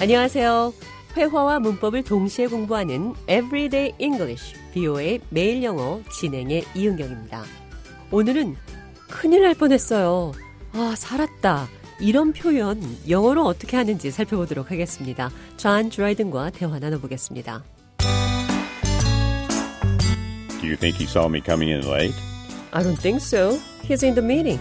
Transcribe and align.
안녕하세요. 0.00 0.72
회화와 1.14 1.60
문법을 1.60 2.04
동시에 2.04 2.46
공부하는 2.46 3.12
Everyday 3.28 3.92
English, 3.98 4.54
BO의 4.72 5.20
매일 5.28 5.62
영어 5.62 6.00
진행의 6.10 6.64
이은경입니다. 6.74 7.44
오늘은 8.10 8.56
큰일 9.10 9.42
날 9.42 9.52
뻔했어요. 9.54 10.32
아, 10.72 10.94
살았다. 10.96 11.68
이런 12.00 12.32
표현 12.32 12.80
영어로 13.10 13.44
어떻게 13.44 13.76
하는지 13.76 14.10
살펴보도록 14.10 14.70
하겠습니다. 14.70 15.30
존 15.58 15.90
드라이든과 15.90 16.48
대화 16.48 16.78
나눠보겠습니다. 16.78 17.62
Do 20.60 20.66
you 20.66 20.76
think 20.78 20.96
he 20.98 21.04
saw 21.04 21.26
me 21.26 21.42
coming 21.44 21.70
in 21.70 21.84
late? 21.84 22.14
I 22.70 22.82
don't 22.82 22.98
think 22.98 23.20
so. 23.22 23.58
He's 23.82 24.02
in 24.02 24.14
the 24.14 24.24
meeting. 24.24 24.60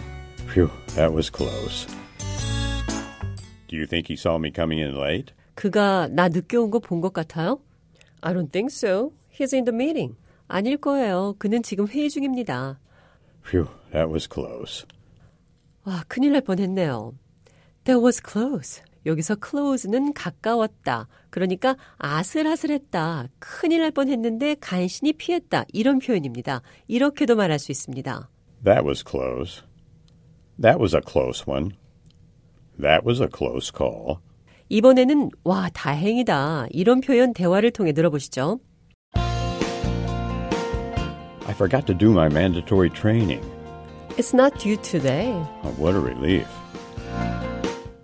Phew, 0.51 0.69
that 0.95 1.13
was 1.13 1.31
close. 1.31 1.87
Do 3.69 3.77
you 3.77 3.85
think 3.85 4.07
he 4.11 4.17
saw 4.17 4.37
me 4.39 4.51
coming 4.53 4.81
in 4.81 4.97
late? 4.99 5.33
그가 5.55 6.07
나 6.09 6.27
늦게 6.27 6.57
온 6.57 6.71
거 6.71 6.79
본 6.79 7.01
것 7.01 7.13
같아요? 7.13 7.59
I 8.21 8.33
don't 8.33 8.51
think 8.51 8.71
so. 8.73 9.13
He's 9.31 9.53
in 9.53 9.65
the 9.65 9.73
meeting. 9.75 10.15
아닐 10.47 10.77
거예요. 10.77 11.35
그는 11.37 11.61
지금 11.61 11.87
회의 11.87 12.09
중입니다. 12.09 12.79
Phew, 13.43 13.67
that 13.91 14.11
was 14.11 14.27
close. 14.27 14.85
와, 15.85 16.03
큰일 16.07 16.31
날 16.33 16.41
뻔했네요. 16.41 17.13
That 17.85 18.03
was 18.03 18.21
close. 18.25 18.81
여기서 19.05 19.35
close는 19.43 20.13
가까웠다. 20.13 21.07
그러니까 21.29 21.77
아슬아슬했다. 21.97 23.29
큰일 23.39 23.81
날 23.81 23.91
뻔했는데 23.91 24.55
간신히 24.59 25.13
피했다. 25.13 25.65
이런 25.71 25.99
표현입니다. 25.99 26.61
이렇게도 26.87 27.35
말할 27.35 27.59
수 27.59 27.71
있습니다. 27.71 28.29
That 28.65 28.85
was 28.85 29.03
close. 29.07 29.63
That 30.61 30.79
was 30.81 30.95
a 30.95 31.01
close 31.05 31.45
one. 31.47 31.71
That 32.80 33.04
was 33.04 33.20
a 33.20 33.28
close 33.28 33.70
call. 33.70 34.18
이번에는 34.68 35.30
와, 35.44 35.68
다행이다. 35.72 36.66
이런 36.70 37.00
표현 37.00 37.32
대화를 37.32 37.70
통해 37.70 37.92
들어보시죠. 37.92 38.60
I 41.46 41.52
forgot 41.52 41.86
to 41.86 41.94
do 41.96 42.10
my 42.10 42.26
mandatory 42.26 42.90
training. 42.90 43.42
It's 44.16 44.32
not 44.32 44.58
due 44.58 44.76
today. 44.76 45.32
Oh, 45.62 45.74
what 45.78 45.94
a 45.94 46.00
relief. 46.00 46.48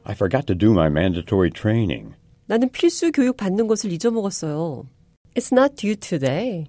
I 0.05 0.15
forgot 0.15 0.47
to 0.49 0.55
do 0.55 0.73
my 0.73 0.89
mandatory 0.89 1.51
training. 1.51 2.15
나는 2.47 2.69
필수 2.69 3.13
교육 3.13 3.37
받는 3.37 3.67
것을 3.67 3.93
잊어먹었어요. 3.93 4.87
It's 5.35 5.53
not 5.53 5.77
due 5.77 5.97
today. 5.97 6.67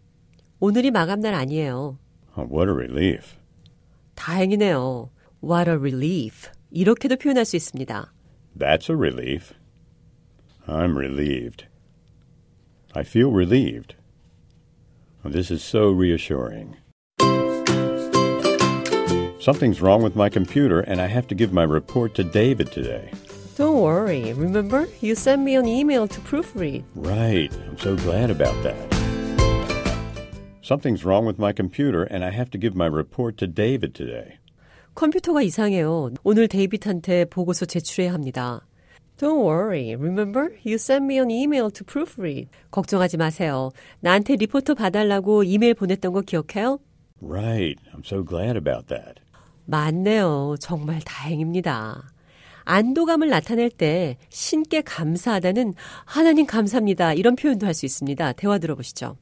오늘이 0.60 0.92
마감날 0.92 1.34
아니에요. 1.34 1.98
Oh, 2.38 2.48
what 2.50 2.70
a 2.70 2.74
relief. 2.74 3.36
다행이네요. 4.16 5.10
What 5.44 5.70
a 5.70 5.76
relief. 5.76 6.50
이렇게도 6.72 7.18
표현할 7.18 7.46
수 7.46 7.56
있습니다. 7.56 8.12
That's 8.58 8.90
a 8.90 8.96
relief. 8.96 9.54
I'm 10.68 10.98
relieved. 10.98 11.66
I 12.94 13.04
feel 13.04 13.32
relieved. 13.32 13.96
Oh, 15.24 15.30
This 15.30 15.52
is 15.52 15.64
so 15.64 15.90
reassuring. 15.92 16.76
Something's 19.40 19.82
wrong 19.82 20.04
with 20.04 20.16
my 20.16 20.30
computer, 20.30 20.82
and 20.82 21.02
I 21.02 21.08
have 21.08 21.28
to 21.30 21.36
give 21.36 21.52
my 21.52 21.64
report 21.64 22.14
to 22.16 22.24
David 22.24 22.72
today. 22.72 23.12
Don't 23.58 23.82
worry. 23.82 24.34
Remember, 24.34 24.88
you 25.02 25.16
sent 25.16 25.42
me 25.42 25.56
an 25.56 25.68
email 25.68 26.08
to 26.08 26.22
proofread. 26.22 26.84
Right. 26.96 27.52
I'm 27.68 27.78
so 27.78 27.96
glad 27.96 28.30
about 28.30 28.56
that. 28.64 28.78
Something's 30.62 31.04
wrong 31.04 31.26
with 31.26 31.40
my 31.40 31.52
computer, 31.54 32.04
and 32.04 32.24
I 32.24 32.30
have 32.32 32.50
to 32.52 32.58
give 32.58 32.76
my 32.76 32.86
report 32.86 33.38
to 33.38 33.48
David 33.48 33.96
today. 33.96 34.38
컴퓨터가 34.97 35.43
이상해요. 35.43 36.11
오늘 36.25 36.49
데이빗한테 36.49 37.27
보고서 37.27 37.67
제출해야 37.67 38.13
합니다. 38.13 38.67
Don't 39.19 39.45
worry. 39.47 39.95
Remember, 39.95 40.49
you 40.67 40.75
sent 40.75 41.05
me 41.05 41.17
an 41.19 41.31
email 41.31 41.71
to 41.71 41.85
proofread. 41.87 42.49
걱정하지 42.71 43.17
마세요. 43.17 43.71
나한테 44.01 44.37
리포터 44.37 44.75
봐달라고 44.75 45.45
이메일 45.45 45.75
보냈던 45.75 46.13
거 46.13 46.21
기억해요? 46.23 46.79
Right. 47.23 47.77
I'm 47.95 48.05
so 48.05 48.25
glad 48.25 48.57
about 48.59 48.87
that. 48.89 49.21
맞네요. 49.67 50.57
정말 50.61 51.01
다행입니다. 51.01 52.03
안도감을 52.65 53.29
나타낼 53.29 53.71
때 53.71 54.17
신께 54.29 54.81
감사하다는 54.81 55.75
하나님 56.05 56.47
감사합니다. 56.47 57.15
이런 57.15 57.37
표현도 57.37 57.65
할 57.67 57.75
수 57.75 57.87
있습니다. 57.87 58.33
대화 58.33 58.59
들어보시죠. 58.59 59.17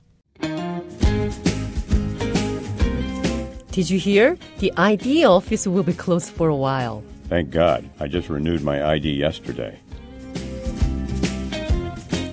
Did 3.74 3.90
you 3.90 4.00
hear? 4.00 4.38
The 4.60 4.74
ID 4.76 5.26
office 5.26 5.68
will 5.68 5.84
be 5.84 5.94
closed 5.94 6.34
for 6.34 6.50
a 6.50 6.56
while. 6.56 7.04
Thank 7.30 7.52
God. 7.52 7.86
I 8.00 8.08
just 8.08 8.30
renewed 8.30 8.62
my 8.64 8.84
ID 8.84 9.14
yesterday. 9.20 9.80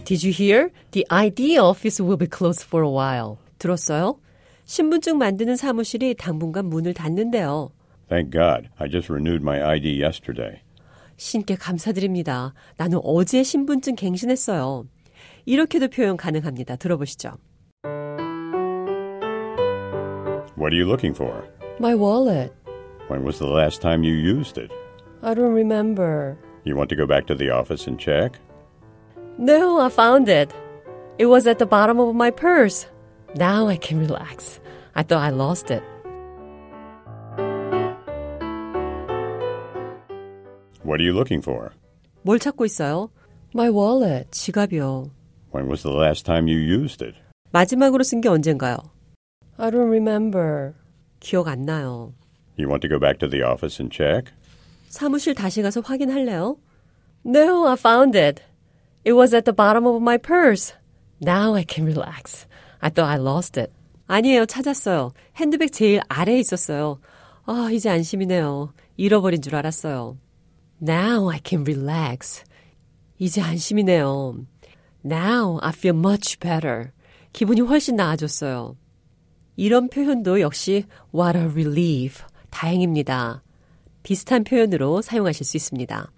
Did 0.04 0.22
you 0.22 0.32
hear? 0.32 0.71
The 0.93 1.06
ID 1.10 1.59
office 1.59 2.00
will 2.00 2.16
be 2.16 2.27
closed 2.27 2.65
for 2.65 2.82
a 2.82 2.88
while. 2.91 3.38
들었어요? 3.59 4.19
신분증 4.65 5.19
만드는 5.19 5.56
사무실이 5.56 6.15
당분간 6.15 6.66
문을 6.66 6.94
닫는데요. 6.94 7.71
Thank 8.09 8.31
God. 8.31 8.69
I 8.78 8.88
just 8.88 9.10
renewed 9.12 9.43
my 9.43 9.60
ID 9.62 10.00
yesterday. 10.00 10.60
신께 11.16 11.56
감사드립니다. 11.56 12.54
나는 12.77 13.00
어제 13.03 13.43
신분증 13.43 13.97
갱신했어요. 13.97 14.87
이렇게도 15.44 15.88
표현 15.88 16.16
가능합니다. 16.16 16.77
들어보시죠. 16.77 17.32
What 20.60 20.72
are 20.72 20.77
you 20.77 20.87
looking 20.87 21.15
for? 21.15 21.44
My 21.78 21.94
wallet. 21.94 22.53
When 23.09 23.25
was 23.25 23.38
the 23.38 23.47
last 23.47 23.81
time 23.82 24.03
you 24.04 24.12
used 24.15 24.59
it? 24.59 24.71
I 25.22 25.34
don't 25.34 25.54
remember. 25.54 26.37
You 26.65 26.77
want 26.77 26.88
to 26.91 26.97
go 26.97 27.06
back 27.06 27.27
to 27.27 27.34
the 27.34 27.50
office 27.50 27.87
and 27.87 27.99
check? 27.99 28.38
No, 29.38 29.78
I 29.81 29.88
found 29.88 30.28
it. 30.28 30.53
It 31.19 31.27
was 31.27 31.47
at 31.47 31.59
the 31.59 31.66
bottom 31.66 32.00
of 32.00 32.15
my 32.15 32.31
purse. 32.31 32.87
Now 33.37 33.69
I 33.69 33.77
can 33.77 33.99
relax. 33.99 34.60
I 34.94 35.03
thought 35.03 35.22
I 35.22 35.31
lost 35.31 35.71
it. 35.71 35.82
What 40.82 41.00
are 41.00 41.04
you 41.04 41.12
looking 41.12 41.43
for? 41.43 41.72
뭘 42.22 42.38
찾고 42.38 42.65
있어요? 42.65 43.10
My 43.54 43.69
wallet. 43.71 44.31
지갑이요. 44.31 45.10
When 45.53 45.69
was 45.69 45.82
the 45.82 45.93
last 45.93 46.25
time 46.27 46.49
you 46.49 46.59
used 46.59 47.03
it? 47.04 47.15
마지막으로 47.53 48.03
쓴 48.03 48.21
게 48.21 48.28
언젠가요? 48.28 48.77
I 49.61 49.69
don't 49.69 49.89
remember. 49.89 50.73
기억 51.19 51.47
안 51.47 51.61
나요. 51.61 52.13
You 52.57 52.67
want 52.67 52.81
to 52.81 52.89
go 52.89 52.99
back 52.99 53.19
to 53.19 53.29
the 53.29 53.44
office 53.44 53.79
and 53.79 53.95
check? 53.95 54.33
사무실 54.89 55.35
다시 55.35 55.61
가서 55.61 55.81
확인할래요? 55.81 56.57
No, 57.23 57.67
I 57.67 57.75
found 57.77 58.17
it. 58.17 58.41
It 59.05 59.13
was 59.13 59.35
at 59.35 59.45
the 59.45 59.55
bottom 59.55 59.85
of 59.85 60.01
my 60.01 60.17
purse. 60.17 60.73
Now 61.22 61.53
I 61.53 61.63
can 61.63 61.85
relax. 61.85 62.47
I 62.81 62.89
thought 62.89 63.07
I 63.07 63.19
lost 63.19 63.59
it. 63.59 63.72
아니에요, 64.07 64.47
찾았어요. 64.47 65.13
핸드백 65.35 65.72
제일 65.72 66.01
아래에 66.09 66.39
있었어요. 66.39 66.99
아, 67.45 67.69
이제 67.72 67.89
안심이네요. 67.91 68.73
잃어버린 68.97 69.43
줄 69.43 69.55
알았어요. 69.55 70.17
Now 70.81 71.29
I 71.29 71.39
can 71.45 71.61
relax. 71.61 72.43
이제 73.19 73.41
안심이네요. 73.41 74.43
Now 75.05 75.59
I 75.61 75.69
feel 75.69 75.95
much 75.97 76.39
better. 76.39 76.89
기분이 77.31 77.61
훨씬 77.61 77.95
나아졌어요. 77.95 78.75
이런 79.61 79.89
표현도 79.89 80.41
역시 80.41 80.85
what 81.13 81.38
a 81.38 81.45
relief. 81.45 82.23
다행입니다. 82.49 83.44
비슷한 84.01 84.44
표현으로 84.44 85.03
사용하실 85.03 85.45
수 85.45 85.55
있습니다. 85.55 86.11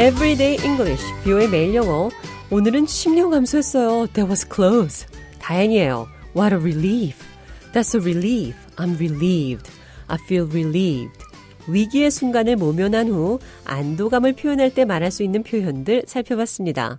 Everyday 0.00 0.64
English, 0.64 1.04
뷰의 1.24 1.50
매일 1.50 1.74
영어. 1.74 2.08
오늘은 2.50 2.86
10년 2.86 3.30
감소했어요. 3.32 4.06
That 4.14 4.30
was 4.30 4.48
close. 4.50 5.06
다행이에요. 5.40 6.08
What 6.34 6.54
a 6.54 6.58
relief. 6.58 7.29
That's 7.72 7.94
a 7.94 8.00
relief. 8.00 8.54
I'm 8.76 8.96
relieved. 8.98 9.70
I 10.08 10.18
feel 10.26 10.48
relieved. 10.50 11.18
위기의 11.68 12.10
순간을 12.10 12.56
모면한 12.56 13.08
후 13.08 13.38
안도감을 13.64 14.34
표현할 14.34 14.74
때 14.74 14.84
말할 14.84 15.10
수 15.10 15.22
있는 15.22 15.42
표현들 15.42 16.04
살펴봤습니다. 16.06 16.98